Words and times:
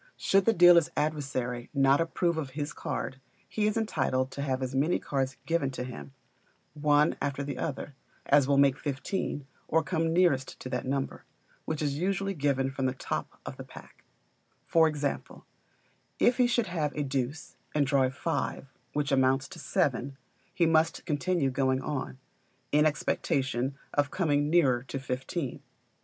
Should 0.17 0.45
the 0.45 0.53
dealer's 0.53 0.89
adversary 0.97 1.69
not 1.75 2.01
approve 2.01 2.39
of 2.39 2.49
his 2.57 2.73
card, 2.73 3.21
he 3.47 3.67
is 3.67 3.77
entitled 3.77 4.31
to 4.31 4.41
have 4.41 4.63
as 4.63 4.73
many 4.73 4.97
cards 4.97 5.37
given 5.45 5.69
to 5.77 5.83
him, 5.83 6.11
one 6.73 7.15
after 7.21 7.43
the 7.43 7.59
other, 7.59 7.93
as 8.25 8.47
will 8.47 8.57
make 8.57 8.79
fifteen, 8.79 9.45
or 9.67 9.83
come 9.83 10.11
nearest 10.11 10.59
to 10.61 10.69
that 10.69 10.87
number; 10.87 11.23
which 11.65 11.83
are 11.83 11.85
usually 11.85 12.33
given 12.33 12.71
from 12.71 12.87
the 12.87 12.95
top 12.95 13.39
of 13.45 13.57
the, 13.57 13.63
pack: 13.63 14.03
for 14.65 14.87
example 14.87 15.45
if 16.17 16.37
he 16.37 16.47
should 16.47 16.65
have 16.65 16.91
a 16.95 17.03
deuce, 17.03 17.55
and 17.75 17.85
draw 17.85 18.01
a 18.05 18.09
five, 18.09 18.73
which 18.93 19.11
amounts 19.11 19.47
to 19.49 19.59
seven, 19.59 20.17
he 20.51 20.65
must 20.65 21.05
continue 21.05 21.51
going 21.51 21.79
on, 21.79 22.17
in 22.71 22.87
expectation 22.87 23.77
of 23.93 24.09
coming 24.09 24.49
nearer 24.49 24.81
to 24.81 24.97
fifteen. 24.99 25.61